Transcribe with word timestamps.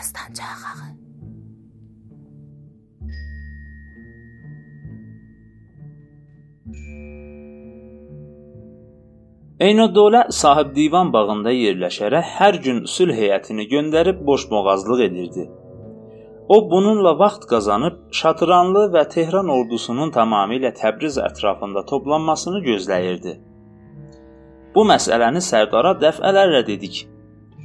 Dastancağı. 0.00 0.96
Eynodövlə 9.60 10.22
sahib 10.32 10.70
divan 10.76 11.12
bağında 11.12 11.52
yerləşərək 11.52 12.32
hər 12.38 12.60
gün 12.66 12.80
sülh 12.94 13.12
heyətini 13.18 13.68
göndərib 13.74 14.24
boşboğazlıq 14.30 15.04
edirdi. 15.08 15.46
O 16.48 16.70
bununla 16.70 17.18
vaxt 17.18 17.44
qazanıb 17.52 18.00
Şatıranlı 18.22 18.88
və 18.96 19.04
Tehran 19.18 19.52
ordusunun 19.58 20.16
tamamilə 20.16 20.72
Təbriz 20.82 21.20
ətrafında 21.28 21.84
toplanmasını 21.92 22.64
gözləyirdi. 22.72 23.38
Bu 24.74 24.90
məsələni 24.94 25.48
Sərdara 25.52 25.98
dəfələrlə 26.08 26.66
dedik. 26.72 27.04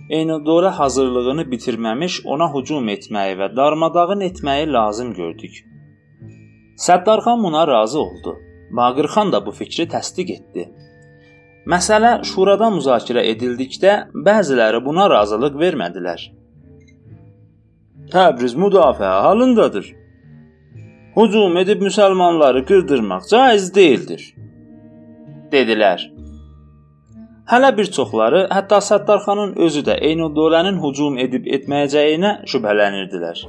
Eynodövlə 0.09 0.69
hazırlığını 0.69 1.47
bitirməmiş 1.49 2.19
ona 2.29 2.45
hücum 2.53 2.89
etməyi 2.93 3.37
və 3.39 3.47
darmadağın 3.57 4.19
etməyi 4.27 4.67
lazım 4.73 5.13
gördük. 5.13 5.55
Səttarxan 6.77 7.43
buna 7.43 7.67
razı 7.67 7.99
oldu. 7.99 8.35
Baqırxan 8.71 9.31
da 9.31 9.45
bu 9.45 9.51
fikri 9.51 9.87
təsdiq 9.89 10.31
etdi. 10.35 10.67
Məsələ 11.73 12.11
şurada 12.31 12.69
müzakirə 12.77 13.23
edildikdə 13.31 13.95
bəziləri 14.27 14.83
buna 14.85 15.09
razılıq 15.09 15.57
vermədilər. 15.63 16.27
Təbriz 18.13 18.53
müdafiə 18.53 19.13
halındadır. 19.25 19.87
Hücum 21.17 21.57
edib 21.57 21.81
müsəlmanları 21.81 22.61
qırdırmaq 22.69 23.25
caiz 23.31 23.73
deyildir, 23.75 24.35
dedilər. 25.51 26.14
Hələ 27.45 27.69
bir 27.77 27.91
çoxları, 27.95 28.39
hətta 28.49 28.79
Səttarxanın 28.81 29.51
özü 29.65 29.83
də 29.85 29.99
Eynuddolənin 30.07 30.79
hücum 30.81 31.19
edib 31.21 31.45
etməyəcəyinə 31.57 32.31
şübhələnirdilər. 32.49 33.43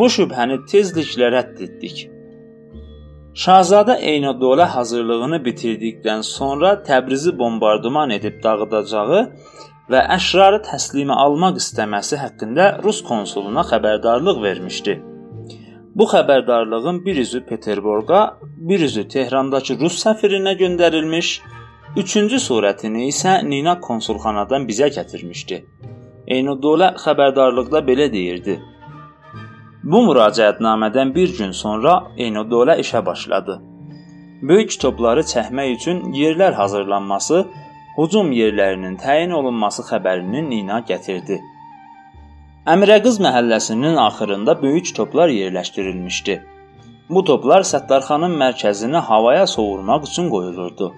Bu 0.00 0.08
şübhəni 0.14 0.56
tezliklə 0.70 1.28
rədd 1.34 1.60
etdik. 1.66 2.00
Şahzadə 3.42 3.98
Eynədolə 4.12 4.70
hazırlığını 4.76 5.42
bitirdikdən 5.44 6.24
sonra 6.30 6.72
Təbrizi 6.88 7.36
bombardıman 7.42 8.16
edib 8.16 8.40
dağıdacağı 8.46 9.20
və 9.92 10.02
əşrarı 10.16 10.64
təslimə 10.70 11.20
almaq 11.26 11.60
istəməsi 11.60 12.16
haqqında 12.24 12.72
Rus 12.84 13.04
konsuluna 13.04 13.68
xəbərdarlıq 13.74 14.42
vermişdi. 14.42 14.98
Bu 15.94 16.08
xəbərdarlığın 16.08 17.04
bir 17.04 17.16
üzü 17.26 17.44
Peterburqa, 17.44 18.38
bir 18.56 18.80
üzü 18.80 19.08
Tehrandakı 19.08 19.76
Rus 19.80 20.04
səfirinə 20.06 20.56
göndərilmiş, 20.58 21.40
üçüncü 21.96 22.38
surətini 22.38 23.08
isə 23.10 23.40
Nina 23.46 23.80
konsulxanadan 23.80 24.66
bizə 24.68 24.90
gətirmişdi. 24.94 25.56
Eynədolə 26.30 26.92
xəbərdarlıqda 27.02 27.80
belə 27.88 28.06
deyirdi: 28.12 28.60
Bu 29.82 30.02
müraciətnamədən 30.06 31.14
bir 31.14 31.34
gün 31.38 31.52
sonra 31.62 31.94
Eynodölə 32.16 32.78
işə 32.84 33.04
başladı. 33.06 33.58
Böyük 34.42 34.76
topları 34.80 35.24
çəkmək 35.32 35.72
üçün 35.76 36.02
yerlər 36.16 36.52
hazırlanması, 36.52 37.46
hücum 37.98 38.32
yerlərinin 38.32 38.96
təyin 38.96 39.34
olunması 39.40 39.82
xəbərini 39.90 40.46
Nina 40.50 40.80
gətirdi. 40.92 41.40
Əmirəqız 42.70 43.20
məhəlləsinin 43.26 43.98
axırında 44.06 44.62
böyük 44.62 44.94
toplar 44.96 45.28
yerləşdirilmişdi. 45.28 46.40
Bu 47.10 47.24
toplar 47.24 47.64
Səttarxanın 47.66 48.36
mərkəzini 48.42 49.00
havaya 49.10 49.46
sovurmaq 49.46 50.04
üçün 50.06 50.28
qoyulurdu. 50.30 50.94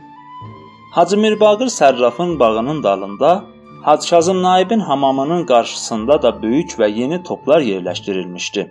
Hacı 0.93 1.19
Mirbağır 1.19 1.67
Sərrafın 1.67 2.39
bağının 2.39 2.83
dalında 2.83 3.45
Hacı 3.83 4.11
Kazım 4.11 4.43
Naibin 4.43 4.81
hamamının 4.81 5.47
qarşısında 5.47 6.23
da 6.23 6.43
böyük 6.43 6.71
və 6.71 6.91
yeni 6.91 7.23
toplar 7.23 7.65
yerləşdirilmişdi. 7.65 8.65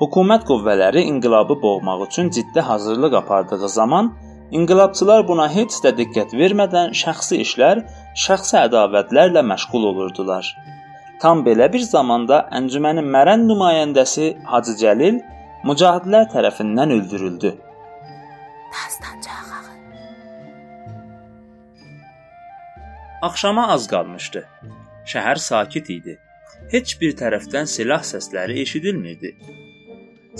Hökumət 0.00 0.46
qüvvələri 0.48 1.02
inqilabı 1.10 1.62
boğmaq 1.62 2.06
üçün 2.06 2.30
ciddi 2.30 2.60
hazırlıq 2.60 3.16
apardığı 3.16 3.68
zaman 3.68 4.16
inqilabçılar 4.50 5.28
buna 5.28 5.50
heç 5.54 5.76
də 5.84 5.92
diqqət 6.00 6.32
vermədən 6.40 6.96
şəxsi 7.02 7.42
işlər, 7.44 7.84
şəxsi 8.24 8.56
ədavətlərlə 8.64 9.44
məşğul 9.52 9.84
olurdular. 9.92 10.54
Tam 11.20 11.44
belə 11.46 11.72
bir 11.72 11.84
zamanda 11.94 12.46
əncümənin 12.60 13.12
mərən 13.16 13.44
nümayəndəsi 13.50 14.34
Hacı 14.44 14.78
Cəlil 14.84 15.20
mücahidlər 15.68 16.32
tərəfindən 16.32 16.96
öldürüldü. 16.98 17.56
Dastancağı. 18.72 19.61
Axşama 23.22 23.68
az 23.72 23.84
qalmışdı. 23.90 24.40
Şəhər 25.10 25.38
sakit 25.38 25.90
idi. 25.96 26.14
Heç 26.72 26.94
bir 27.00 27.12
tərəfdən 27.20 27.68
silah 27.74 28.02
səsləri 28.08 28.56
eşidilmirdi. 28.64 29.30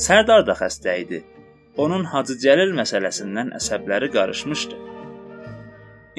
Sərdar 0.06 0.43
da 0.48 0.56
xəstə 0.62 0.97
idi. 1.04 1.20
Onun 1.84 2.09
Hacı 2.12 2.37
Cəlil 2.44 2.75
məsələsindən 2.81 3.54
əsəbləri 3.60 4.10
qarışmışdı. 4.16 4.81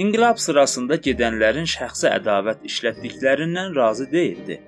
İnqilab 0.05 0.39
sırasında 0.45 1.01
gedənlərin 1.09 1.67
şəxsi 1.75 2.07
ədavət 2.13 2.63
işlətdiklərindən 2.71 3.75
razı 3.75 4.11
deyildi. 4.11 4.61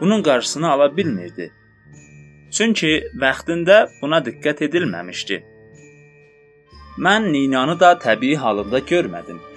Bunun 0.00 0.22
qarşısını 0.22 0.70
ala 0.70 0.96
bilmirdi. 0.96 1.52
Çünki 2.50 2.92
vaxtında 3.20 3.88
buna 4.02 4.22
diqqət 4.28 4.68
edilməmişdi. 4.70 5.44
Mən 6.98 7.32
Ninanı 7.32 7.80
da 7.80 7.98
təbii 8.06 8.36
halında 8.36 8.78
görmədim. 8.78 9.48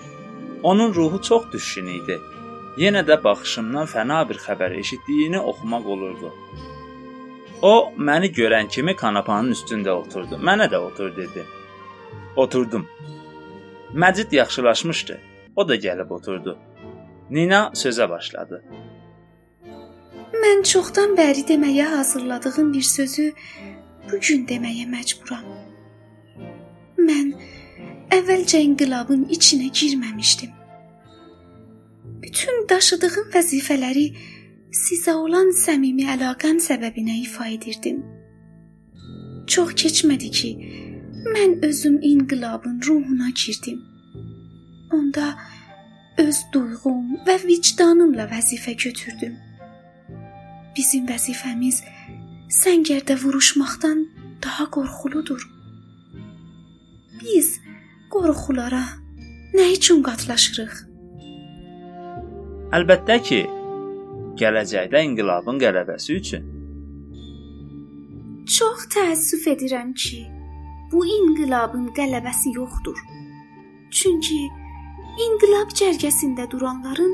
Onun 0.70 0.94
ruhu 0.94 1.22
çox 1.22 1.44
düşkün 1.54 1.88
idi. 2.00 2.16
Yenə 2.84 3.04
də 3.10 3.16
baxışımdan 3.24 3.86
fəna 3.92 4.24
bir 4.30 4.40
xəbər 4.46 4.74
eşitdiyini 4.82 5.40
oxumaq 5.52 5.86
olurdu. 5.96 6.32
O 7.62 7.74
məni 8.08 8.32
görən 8.40 8.68
kimi 8.76 8.96
kanapanın 9.02 9.54
üstündə 9.56 9.94
oturdu. 10.02 10.40
Mənə 10.50 10.66
də 10.74 10.80
otur 10.88 11.14
dedi. 11.18 11.46
Oturdum. 12.36 12.88
Məcid 14.04 14.36
yaxşılaşmışdı. 14.36 15.20
O 15.56 15.68
da 15.70 15.76
gəlib 15.86 16.10
oturdu. 16.18 16.58
Nina 17.30 17.62
sözə 17.84 18.10
başladı. 18.10 18.64
Mən 20.44 20.66
çoxdan 20.72 21.14
bəri 21.20 21.46
deməyə 21.52 21.86
hazırladığım 21.96 22.74
bir 22.74 22.88
sözü 22.98 23.28
bu 24.10 24.20
gün 24.28 24.48
deməyə 24.50 24.90
məcburam. 24.96 25.46
Mən 26.98 27.32
əvvəlcə 28.12 28.62
inqilabın 28.68 29.26
içinə 29.36 29.72
girməmişdim. 29.80 30.52
Bütün 32.24 32.66
daşıdığım 32.70 33.32
vəzifələri 33.34 34.06
sizə 34.76 35.14
olan 35.14 35.52
səmimi 35.56 36.08
əlaqəm 36.16 36.60
səbəbinə 36.68 37.18
ifa 37.24 37.48
edirdim. 37.56 38.04
Çox 39.48 39.74
keçmədi 39.82 40.32
ki, 40.38 40.52
mən 41.34 41.60
özüm 41.66 42.00
inqilabın 42.02 42.82
ruhuna 42.88 43.30
girdim. 43.30 43.82
Onda 44.94 45.36
öz 46.18 46.38
duyğum 46.54 47.26
və 47.28 47.36
vicdanımla 47.48 48.30
vəzifə 48.32 48.76
götürdüm. 48.86 49.36
Bizim 50.78 51.06
vəzifəmiz 51.08 51.82
səngərdə 52.62 53.18
vuruşmaqdan 53.24 54.08
daha 54.44 54.66
qorxuludur. 54.72 55.50
Biz 57.22 57.60
qorxulara 58.16 58.84
nə 59.56 59.66
üçün 59.76 60.04
qatlaşırıq? 60.08 60.76
Əlbəttə 62.76 63.18
ki, 63.28 63.40
gələcəkdə 64.40 65.02
inqilabın 65.10 65.60
qələbəsi 65.64 66.16
üçün. 66.20 66.48
Çox 68.58 68.88
təəssüf 68.94 69.48
edirəm 69.54 69.94
ki, 70.04 70.22
bu 70.92 71.06
inqilabın 71.18 71.90
qələbəsi 71.98 72.56
yoxdur. 72.60 73.00
Çünki 73.92 74.40
inqilab 75.26 75.72
cərgəsində 75.80 76.50
duranların 76.52 77.14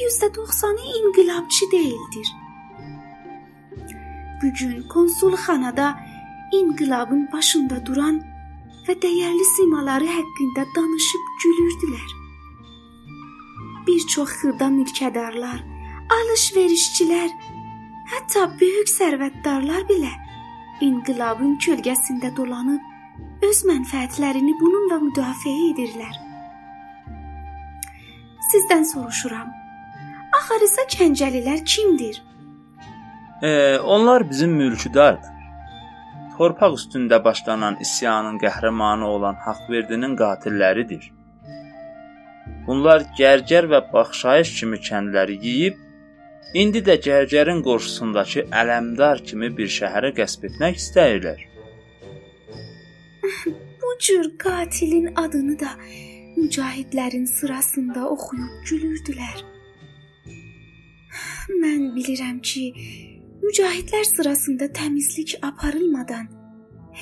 %90-ı 0.00 0.86
inqilabçı 0.98 1.70
deyildir. 1.72 2.28
Bu 4.42 4.54
gün 4.58 4.82
konsulxanada 4.88 5.94
inqilabın 6.52 7.28
başında 7.32 7.86
duran 7.86 8.29
və 8.90 8.96
dəyərli 9.02 9.44
simaları 9.46 10.08
haqqında 10.10 10.64
danışıb 10.76 11.26
gülürdülər. 11.42 12.14
Bir 13.86 14.00
çox 14.14 14.32
xırda 14.40 14.66
mülkədarlar, 14.74 15.60
alış-verişçilər, 16.16 17.30
hətta 18.10 18.48
böyük 18.60 18.90
sərvətdarlar 18.90 19.86
belə 19.92 20.10
inqilabın 20.82 21.54
kölgəsində 21.62 22.32
dolanıb 22.36 23.46
öz 23.46 23.62
mənfəətlərini 23.70 24.58
bununla 24.58 24.98
müdafiə 25.06 25.70
edirlər. 25.70 26.14
Sizdən 28.50 28.86
soruşuram. 28.90 29.50
Axırısa 30.38 30.88
Kəncəlilər 30.96 31.62
kimdir? 31.64 32.22
E, 33.42 33.78
onlar 33.78 34.30
bizim 34.30 34.50
mülküdardır 34.50 35.39
torpaq 36.40 36.76
üstündə 36.78 37.16
başlanan 37.24 37.74
isyanın 37.84 38.36
qəhrəmanı 38.44 39.04
olan 39.14 39.36
Haqverdinin 39.46 40.14
qatilləridir. 40.20 41.02
Bunlar 42.66 43.04
Gərgər 43.18 43.68
və 43.72 43.80
Baxşayış 43.92 44.52
kimi 44.60 44.78
kəndləri 44.88 45.36
yeyib 45.46 45.86
İndi 46.62 46.80
də 46.86 46.96
Gərgərin 47.06 47.60
qorşusundakı 47.66 48.46
Ələmdar 48.60 49.20
kimi 49.28 49.50
bir 49.58 49.68
şəhərə 49.74 50.10
qəsb 50.16 50.48
etmək 50.48 50.80
istəyirlər. 50.80 51.44
Bu 53.82 53.92
cür 54.06 54.32
qatilin 54.44 55.12
adını 55.24 55.58
da 55.60 55.76
mücahidlərin 56.40 57.28
sırasında 57.36 58.08
oxuyub 58.16 58.66
gülürdülər. 58.70 59.44
Mən 61.62 61.90
bilirəm 61.94 62.40
ki, 62.50 62.64
mücahidlər 63.44 64.04
sırasında 64.04 64.66
təmizlik 64.78 65.36
aparılmadan 65.42 66.28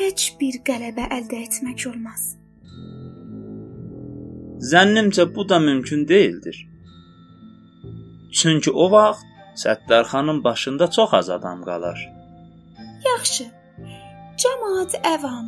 heç 0.00 0.32
bir 0.40 0.60
qələbə 0.68 1.08
əldə 1.18 1.42
etmək 1.46 1.86
olmaz. 1.90 2.34
Zənnimcə 4.70 5.34
bu 5.34 5.48
da 5.48 5.58
mümkün 5.58 6.08
deyildir. 6.08 6.56
Çünki 8.32 8.70
o 8.70 8.90
vaxt 8.90 9.26
Səttarxanın 9.64 10.44
başında 10.44 10.90
çox 10.90 11.14
az 11.14 11.30
adam 11.30 11.62
qalar. 11.68 11.98
Yaxşı. 13.10 13.46
Cəmaət 14.42 14.92
əvam, 15.14 15.46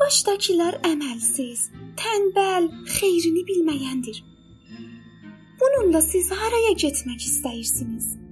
başdakılar 0.00 0.80
əməlsiz, 0.92 1.60
tənbəl, 2.00 2.66
xeyrini 2.96 3.42
bilməyəndir. 3.50 4.18
Bununla 5.60 6.02
siz 6.02 6.30
haraya 6.30 6.72
getmək 6.82 7.22
istəyirsiniz? 7.30 8.25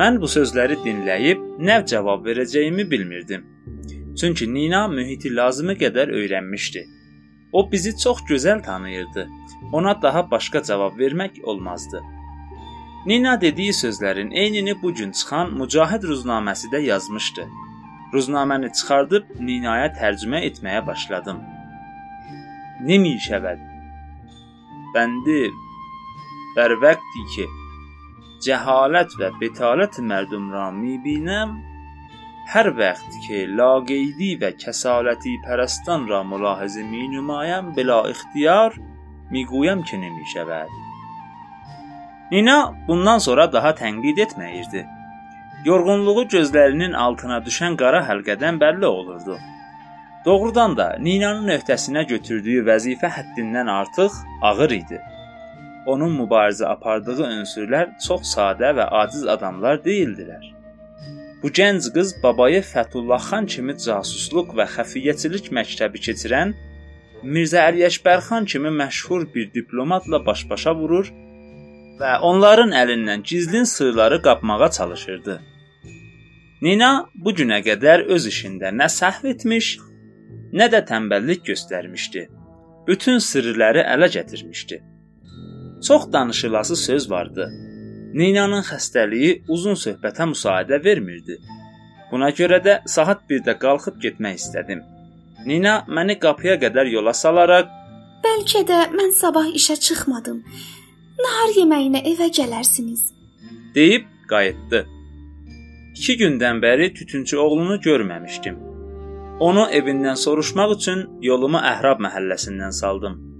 Mən 0.00 0.16
bu 0.20 0.28
sözləri 0.32 0.78
dinləyib 0.84 1.40
nə 1.68 1.74
cavab 1.86 2.24
verəcəyimi 2.24 2.84
bilmirdim. 2.90 3.42
Çünki 4.20 4.48
Nina 4.54 4.86
mühiti 4.88 5.36
lazımı 5.36 5.74
qədər 5.82 6.12
öyrənmişdi. 6.16 6.84
O 7.52 7.72
bizi 7.72 7.92
çox 7.98 8.22
gözəl 8.30 8.62
tanıyırdı. 8.62 9.28
Ona 9.72 10.02
daha 10.02 10.30
başqa 10.30 10.62
cavab 10.62 10.96
vermək 10.98 11.42
olmazdı. 11.42 12.00
Nina 13.06 13.40
dediyi 13.40 13.72
sözlərin 13.72 14.30
eynini 14.32 14.82
bu 14.82 14.94
gün 14.94 15.12
çıxan 15.12 15.52
Mücahid 15.60 16.02
ruznaməsi 16.02 16.72
də 16.72 16.80
yazmışdı. 16.80 17.48
Ruznaməni 18.14 18.72
çıxardıb 18.72 19.40
Ninaya 19.40 19.92
tərcümə 20.00 20.40
etməyə 20.48 20.86
başladım. 20.86 21.44
Nemi 22.80 23.18
şəvəd. 23.28 23.60
Bəndi 24.94 25.40
bər 26.56 26.80
vaqti 26.82 27.22
ki 27.34 27.46
cəhalət 28.44 29.14
və 29.20 29.28
betalət 29.40 29.98
mərdum 30.10 30.48
ra 30.54 30.70
mibinəm 30.74 31.52
hər 32.52 32.68
vaxt 32.78 33.18
ki 33.26 33.44
laqeydi 33.58 34.30
və 34.40 34.50
kəsaləti 34.62 35.34
pərəstan 35.44 36.08
ra 36.10 36.22
mülahizə 36.30 36.82
mi 36.88 37.04
nümayəm 37.12 37.70
bila 37.76 38.00
ixtiyar 38.14 38.78
miquyəm 39.34 39.84
ki 39.88 40.00
nemi 40.02 40.26
şəvəd. 40.34 40.72
Nina 42.32 42.58
bundan 42.88 43.18
sonra 43.26 43.46
daha 43.52 43.72
tənqid 43.82 44.18
etməyirdi. 44.26 44.82
Yorğunluğu 45.64 46.26
gözlərinin 46.34 46.94
altına 47.06 47.38
düşən 47.46 47.78
qara 47.82 48.02
həlqədən 48.08 48.58
bəlli 48.62 48.86
olurdu. 48.86 49.38
Doğrudan 50.24 50.76
da 50.76 50.88
Ninanın 51.06 51.52
öhdəsinə 51.58 52.06
götürdüyü 52.08 52.64
vəzifə 52.66 53.10
həddindən 53.16 53.70
artıq 53.70 54.18
ağır 54.50 54.74
idi. 54.80 55.00
Onun 55.86 56.12
mübarizə 56.20 56.66
apardığı 56.70 57.22
ünsürlər 57.26 57.94
çox 58.06 58.34
sadə 58.34 58.70
və 58.78 58.86
aciz 59.02 59.24
adamlar 59.26 59.80
deyildilər. 59.84 60.44
Bu 61.42 61.50
gənc 61.58 61.88
qız 61.94 62.12
babayı 62.22 62.60
Fəthullah 62.72 63.22
xan 63.30 63.46
kimi 63.52 63.74
casusluq 63.84 64.52
və 64.58 64.66
xəfiyyəçilik 64.74 65.48
məktəbi 65.58 66.02
keçirən 66.06 66.52
Mirzə 67.22 67.64
Əliyəkbər 67.68 68.22
xan 68.28 68.46
kimi 68.52 68.70
məşhur 68.82 69.26
bir 69.34 69.50
diplomatla 69.54 70.22
baş-başa 70.26 70.74
vurur 70.78 71.10
və 72.00 72.12
onların 72.28 72.70
əlindən 72.82 73.22
gizlin 73.30 73.64
sırları 73.64 74.22
qapmağa 74.22 74.70
çalışırdı. 74.78 75.40
Nina 76.62 76.92
bu 77.24 77.34
günə 77.38 77.58
qədər 77.66 78.06
öz 78.14 78.26
işində 78.30 78.70
nə 78.80 78.86
səhv 79.00 79.26
etmiş, 79.34 79.72
nə 80.58 80.70
də 80.74 80.84
tənbəllik 80.90 81.42
göstərmişdi. 81.50 82.26
Bütün 82.86 83.18
sirləri 83.18 83.82
ələ 83.94 84.10
gətirmişdi. 84.16 84.78
Çox 85.88 86.12
danışılası 86.12 86.76
söz 86.76 87.10
vardı. 87.10 87.50
Ninanın 88.14 88.62
xəstəliyi 88.62 89.42
uzun 89.48 89.74
söhbətə 89.74 90.28
müsaidə 90.32 90.84
vermirdi. 90.84 91.38
Buna 92.10 92.28
görə 92.30 92.58
də 92.66 92.74
saat 92.86 93.24
1-də 93.30 93.56
qalxıb 93.58 93.96
getmək 94.04 94.36
istədim. 94.42 94.82
Nina 95.46 95.78
məni 95.88 96.18
qapıya 96.18 96.58
qədər 96.64 96.90
yola 96.92 97.12
salaraq, 97.12 97.66
"Bəlkə 98.24 98.62
də 98.70 98.78
mən 98.98 99.12
sabah 99.22 99.46
işə 99.60 99.76
çıxmadım. 99.86 100.44
Nahar 101.24 101.50
yeməyinə 101.60 102.00
evə 102.12 102.28
gələrsiniz." 102.38 103.02
deyib 103.74 104.04
qayıtdı. 104.28 104.86
2 105.94 106.16
gündən 106.20 106.60
bəri 106.64 106.94
tütünçü 106.94 107.36
oğlunu 107.36 107.76
görməmişdim. 107.80 108.56
Onu 109.40 109.64
evindən 109.78 110.16
soruşmaq 110.16 110.74
üçün 110.76 111.04
yolumu 111.22 111.58
Əhrab 111.72 112.00
məhəlləsindən 112.06 112.72
saldım. 112.72 113.31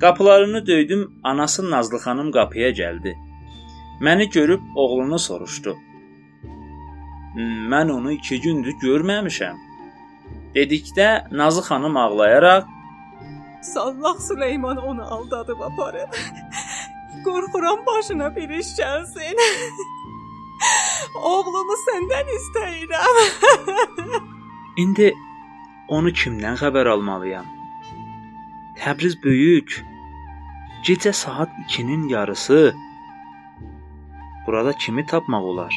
Qapılarını 0.00 0.66
döydüm, 0.66 1.12
anası 1.22 1.70
Nazlı 1.70 1.98
xanım 1.98 2.32
qapıya 2.32 2.70
gəldi. 2.70 3.16
Məni 4.00 4.30
görüb 4.30 4.60
oğlunu 4.74 5.18
soruşdu. 5.18 5.76
Mən 7.70 7.92
onu 7.92 8.12
2 8.12 8.40
gündür 8.40 8.74
görməmişəm. 8.82 9.56
Dedikdə 10.54 11.36
Nazlı 11.36 11.62
xanım 11.62 11.96
ağlayaraq 11.96 12.64
Sallah 13.62 14.18
Süleyman 14.18 14.76
onu 14.76 15.02
aldadıb 15.02 15.60
aparıb. 15.60 16.08
Qorxuram 17.24 17.86
başına 17.86 18.36
bir 18.36 18.48
iş 18.48 18.66
gəlsin. 18.80 19.36
Oğlumu 21.14 21.76
səndən 21.86 22.28
istəyirəm. 22.38 23.16
İndi 24.76 25.12
onu 25.88 26.08
kimdən 26.08 26.56
xəbər 26.62 26.88
almalıyam? 26.88 27.46
Təbriz 28.80 29.22
böyük. 29.24 29.89
Gecə 30.86 31.12
saat 31.12 31.48
2-nin 31.68 32.08
yarısı. 32.08 32.74
Burada 34.46 34.72
kimi 34.72 35.06
tapmaq 35.06 35.44
olar? 35.44 35.74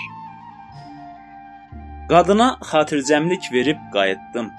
Qadına 2.09 2.57
xatircəmlik 2.71 3.49
verib 3.53 3.79
qayıtdım. 3.93 4.51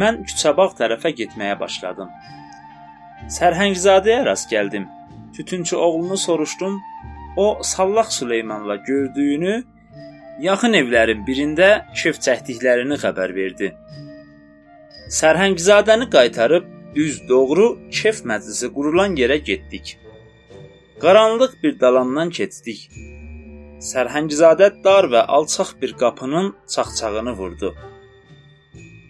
Mən 0.00 0.22
Küçəbağ 0.28 0.68
tərəfə 0.80 1.10
getməyə 1.20 1.56
başladım. 1.60 2.12
Sərhəngzadəyə 3.38 4.24
rast 4.28 4.52
gəldim 4.52 4.86
tütünçü 5.36 5.76
oğlunu 5.76 6.16
soruşdum. 6.16 6.82
O 7.36 7.58
Sallaq 7.62 8.10
Süleymanla 8.10 8.76
gördüyünü 8.76 9.64
yaxın 10.40 10.72
evlərin 10.72 11.26
birində 11.26 11.68
kef 11.94 12.20
çəkdiklərini 12.26 12.96
xəbər 13.02 13.34
verdi. 13.34 13.72
Sərhəngzadəni 15.20 16.08
qaytarıb 16.10 16.75
üz 16.96 17.28
doğru 17.28 17.66
kef 17.90 18.22
məclisi 18.30 18.68
qurulan 18.74 19.16
yerə 19.20 19.36
getdik. 19.48 19.98
Qaranlıq 21.02 21.52
bir 21.62 21.74
dalandan 21.80 22.30
keçdik. 22.38 22.86
Sərhəngzadə 23.90 24.68
dar 24.84 25.08
və 25.12 25.22
alçaq 25.36 25.74
bir 25.82 25.92
qapının 26.02 26.54
çaxçağını 26.74 27.32
vurdu. 27.40 27.74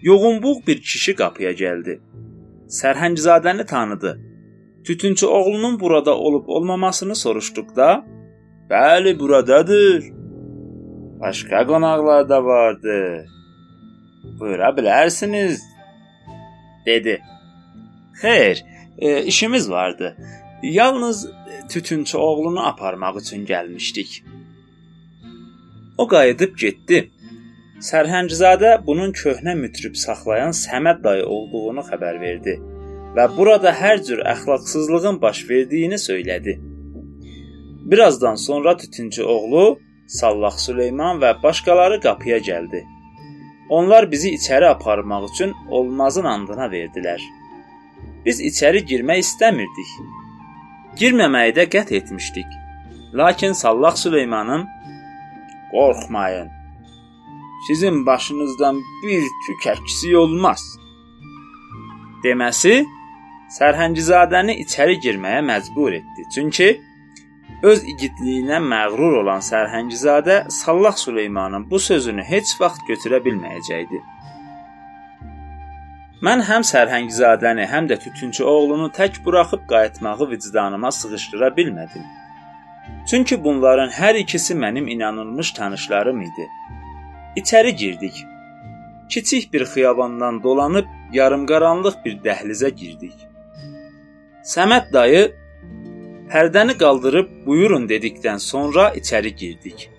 Yoğunbuq 0.02 0.66
bir 0.66 0.81
kişi 0.88 1.14
qapıya 1.21 1.52
gəldi. 1.62 2.00
Sərhəngzadəni 2.81 3.66
tanıdı. 3.66 4.12
Tütünçü 4.87 5.26
oğlunun 5.26 5.81
burada 5.81 6.19
olub 6.19 6.49
olmamasını 6.49 7.14
soruşduqda, 7.14 8.05
"Bəli, 8.71 9.19
buradadır. 9.21 10.05
Başqa 11.21 11.66
qonaqlar 11.66 12.28
da 12.28 12.45
vardı. 12.45 13.26
Buyura 14.40 14.69
bilərsiniz." 14.69 15.76
dedi. 16.87 17.21
"Xeyr, 18.23 18.65
e, 18.99 19.23
işimiz 19.23 19.71
vardı. 19.71 20.17
Yalnız 20.63 21.31
tütünçü 21.69 22.19
oğlunu 22.19 22.67
aparmaq 22.67 23.21
üçün 23.21 23.47
gəlmişdik." 23.47 24.25
O 25.99 26.09
qayıdıb 26.09 26.57
getdi. 26.57 27.11
Sərhəngzadə 27.91 28.87
bunun 28.87 29.13
köhnə 29.13 29.55
mütrib 29.57 29.95
saxlayan 30.01 30.55
Səməd 30.57 31.03
dayı 31.05 31.27
olduğunu 31.27 31.85
xəbər 31.91 32.21
verdi 32.21 32.55
və 33.17 33.25
burada 33.37 33.73
hər 33.73 34.03
cür 34.07 34.21
əxlaqsızlığın 34.33 35.21
baş 35.23 35.39
verdiyini 35.51 35.99
söylədi. 36.09 36.57
Birazdan 37.91 38.35
sonra 38.35 38.77
tütüncü 38.77 39.23
oğlu 39.23 39.79
Sallaq 40.07 40.59
Süleyman 40.65 41.21
və 41.23 41.31
başqaları 41.43 42.01
qapıya 42.01 42.39
gəldi. 42.49 42.83
Onlar 43.71 44.11
bizi 44.11 44.31
içəri 44.39 44.67
aparmaq 44.69 45.29
üçün 45.31 45.55
olmazın 45.71 46.25
andına 46.25 46.67
verdilər. 46.77 47.21
Biz 48.26 48.40
içəri 48.50 48.83
girmək 48.90 49.23
istəmirdik. 49.25 49.90
Girməməyi 51.00 51.54
də 51.59 51.66
qət 51.75 51.92
etmişdik. 51.99 52.47
Lakin 53.14 53.52
Sallaq 53.52 53.99
Süleymanın 53.99 54.66
qorxmayın. 55.71 56.50
Sizin 57.66 58.06
başınızdan 58.06 58.83
bir 59.02 59.23
tük 59.47 59.66
əksik 59.75 60.16
olmaz 60.16 60.62
deməsi 62.25 62.76
Sərhəngizadəni 63.56 64.56
içəri 64.64 64.99
girməyə 65.04 65.42
məcbur 65.47 65.95
etdi. 66.00 66.26
Çünki 66.35 66.68
Öz 67.62 67.85
igidliyinə 67.88 68.59
məğrur 68.61 69.14
olan 69.23 69.40
Sərhəngizadə 69.40 70.50
Sallah 70.50 70.97
Süleymanın 70.97 71.71
bu 71.71 71.78
sözünü 71.78 72.25
heç 72.26 72.52
vaxt 72.61 72.83
götürə 72.88 73.23
bilməyəcəkdi. 73.25 74.00
Mən 76.25 76.41
həm 76.49 76.63
Sərhəngizadəni, 76.65 77.67
həm 77.69 77.89
də 77.91 77.99
tütünçü 78.01 78.45
oğlunu 78.49 78.87
tək 78.99 79.19
buraxıb 79.25 79.67
qayıtmağı 79.69 80.31
vicdanıma 80.31 80.91
sığışdıra 80.93 81.51
bilmədim. 81.59 82.07
Çünki 83.11 83.37
bunların 83.45 83.91
hər 83.93 84.17
ikisi 84.23 84.55
mənim 84.55 84.89
inanılmış 84.91 85.51
tanışlarım 85.53 86.23
idi. 86.23 86.49
İçəri 87.37 87.71
girdik. 87.71 88.25
Kiçik 89.09 89.53
bir 89.53 89.65
xiyabandan 89.73 90.43
dolanıb 90.43 90.87
yarımqaranlıq 91.13 92.01
bir 92.05 92.19
dəhlizə 92.27 92.71
girdik. 92.71 93.17
Səməd 94.55 94.93
dayı 94.93 95.33
Pərdəni 96.33 96.79
qaldırıb 96.79 97.29
buyurun 97.47 97.89
dedikdən 97.89 98.39
sonra 98.39 98.89
içəri 99.01 99.37
girdik. 99.43 99.91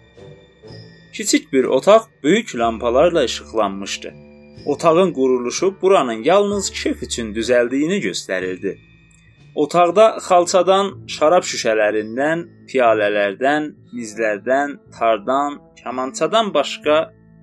Kiçik 1.14 1.54
bir 1.54 1.64
otaq 1.64 2.10
böyük 2.24 2.56
lampalarla 2.56 3.24
işıqlanmışdı. 3.24 4.26
Otağın 4.66 5.14
quruluşu 5.14 5.76
buranın 5.82 6.24
yalnız 6.24 6.70
kef 6.70 7.04
üçün 7.04 7.34
düzəldiyini 7.36 8.00
göstərirdi. 8.08 8.78
Otaqda 9.56 10.06
xalçadan, 10.28 10.92
şərab 11.10 11.46
şüşələrindən, 11.52 12.44
piyalələrdən, 12.70 13.72
mizlərdən, 13.96 14.76
tardan, 15.00 15.58
kamançadan 15.84 16.54
başqa 16.54 16.98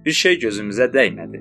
bir 0.05 0.13
şey 0.13 0.39
gözümüzə 0.45 0.91
dəymədi. 0.95 1.41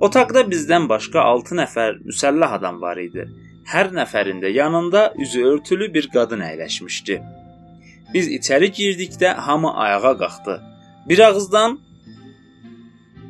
Otaqda 0.00 0.42
bizdən 0.52 0.88
başqa 0.88 1.22
6 1.34 1.60
nəfər 1.60 2.00
müsəlləh 2.08 2.56
adam 2.58 2.80
var 2.82 2.98
idi. 2.98 3.28
Hər 3.72 3.92
nəfərində 3.94 4.48
yanında 4.50 5.12
üzü 5.18 5.44
örtülü 5.52 5.94
bir 5.94 6.08
qadın 6.14 6.40
əyləşmişdi. 6.46 7.20
Biz 8.14 8.30
içəri 8.38 8.72
girdikdə 8.78 9.34
hamı 9.46 9.74
ayağa 9.84 10.14
qalxdı. 10.22 10.56
Bir 11.08 11.18
ağızdan 11.28 11.78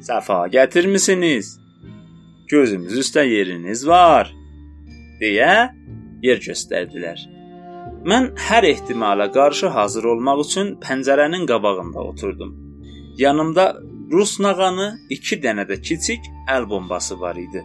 "Səfa 0.08 0.46
gətirmisiniz? 0.56 1.58
Gözümüz 2.48 2.98
üstə 3.04 3.26
yeriniz 3.26 3.86
var." 3.86 4.40
deyə 5.20 5.52
yer 6.24 6.40
göstərdilər. 6.46 7.20
Mən 8.10 8.30
hər 8.48 8.66
ehtimala 8.70 9.28
qarşı 9.32 9.70
hazır 9.76 10.08
olmaq 10.14 10.42
üçün 10.46 10.74
pəncərənin 10.84 11.46
qabağında 11.50 12.04
oturdum. 12.12 12.56
Yanımda 13.18 13.66
Rus 14.12 14.38
nağanı, 14.40 14.88
2 15.16 15.38
dənə 15.44 15.66
də 15.68 15.76
kiçik 15.86 16.24
əl 16.50 16.66
bombası 16.70 17.18
var 17.20 17.36
idi. 17.38 17.62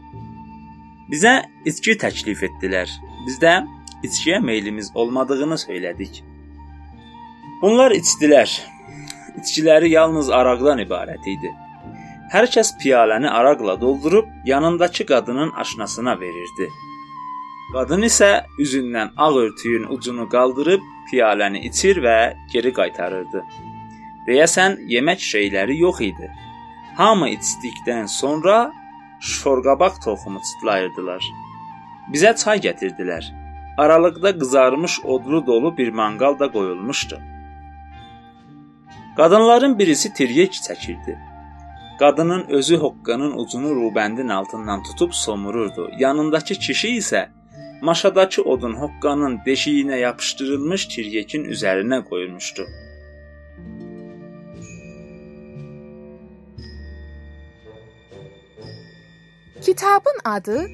Bizə 1.12 1.34
içki 1.70 1.96
təklif 2.01 2.44
etdilər. 2.48 2.92
Biz 3.25 3.39
də 3.42 3.56
içkiyə 4.06 4.42
meylimiz 4.44 4.92
olmadığını 4.96 5.58
söylədik. 5.62 6.22
Bunlar 7.62 7.96
içdilər. 7.96 8.51
İçkiləri 9.39 9.89
yalnız 9.92 10.30
araqdan 10.30 10.84
ibarət 10.84 11.25
idi. 11.32 11.51
Hər 12.34 12.48
kəs 12.50 12.72
piyaləni 12.82 13.29
araqla 13.29 13.75
doldurub 13.82 14.29
yanındakı 14.50 15.05
qadının 15.05 15.51
aşnasına 15.62 16.20
verirdi. 16.20 16.70
Qadın 17.74 18.01
isə 18.08 18.29
üzündən 18.63 19.12
ağ 19.17 19.34
örtüyün 19.41 19.86
ucunu 19.96 20.25
qaldırıb 20.29 20.82
piyaləni 21.12 21.62
içir 21.70 22.01
və 22.05 22.17
geri 22.53 22.72
qaytarırdı. 22.79 23.44
Deyəsən 24.27 24.79
yemək 24.94 25.22
şeyləri 25.32 25.77
yox 25.82 26.01
idi. 26.08 26.32
Hamı 26.98 27.29
içdikdən 27.36 28.08
sonra 28.08 28.58
şorqabaq 29.20 30.01
toxumu 30.05 30.41
çıtlayırdılar. 30.48 31.29
Bizə 32.13 32.34
çay 32.41 32.63
gətirdilər. 32.65 33.29
Aralıqda 33.77 34.34
qızarmış 34.39 35.00
odlu 35.03 35.46
dolu 35.46 35.77
bir 35.77 35.94
manqal 36.01 36.39
da 36.39 36.51
qoyulmuşdu. 36.51 37.22
Qadınların 39.17 39.79
birisi 39.79 40.10
tiryək 40.10 40.62
çəkirdi. 40.67 41.35
Qadının 41.99 42.45
özü 42.49 42.77
hoqqanın 42.77 43.37
ucunu 43.37 43.69
rubəndin 43.71 44.33
altından 44.33 44.83
tutub 44.83 45.11
somururdu. 45.11 45.91
Yanındakı 45.99 46.53
kişi 46.53 46.87
isə 46.87 47.29
maşadakı 47.81 48.41
odun 48.43 48.73
hoqqanın 48.81 49.37
deşiyinə 49.45 49.99
yapışdırılmış 49.99 50.87
tiryəkin 50.93 51.43
üzərinə 51.53 52.03
qoyulmuşdu. 52.09 52.65
Kitabın 59.61 60.19
adı 60.25 60.67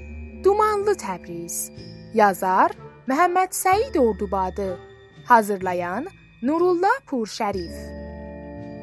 Dumanlı 0.43 0.93
Təbriz. 1.05 1.69
Yazar 2.13 2.71
Məhəmməd 3.07 3.53
Səid 3.63 3.99
Ordubadı. 3.99 4.79
Hazırlayan 5.25 6.07
Nurullah 6.41 6.97
Purşərif. 7.07 7.77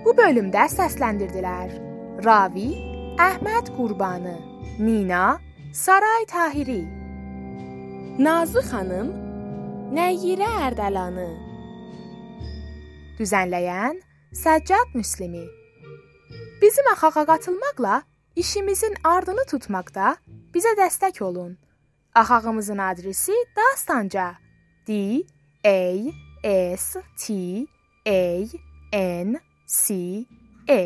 Bu 0.04 0.14
bölümdə 0.16 0.64
səsləndirdilər: 0.78 1.87
Ravi 2.24 2.72
Əhməd 3.22 3.68
Qurbanı, 3.76 4.34
Nina 4.82 5.38
Saray 5.70 6.24
Tahiri, 6.26 6.80
Nazlı 8.18 8.64
xanım 8.66 9.12
Nəyyirə 9.94 10.48
Ərdəlanı. 10.66 11.28
Düzənləyən 13.20 14.00
Səccad 14.34 14.96
Müslimi. 14.98 15.44
Bizim 16.62 16.90
axağa 16.92 17.24
qatılmaqla 17.30 18.02
İşimizin 18.36 18.98
ardını 19.04 19.44
tutmaqda 19.50 20.16
bizə 20.54 20.74
dəstək 20.80 21.22
olun. 21.22 21.54
Axağımızın 22.14 22.78
adresi 22.78 23.32
Dastanca. 23.56 24.34
D 24.88 25.22
A 25.64 26.10
S 26.76 27.00
T 27.20 27.34
A 28.06 28.22
N 29.24 29.40
C 29.66 29.94
A 30.68 30.82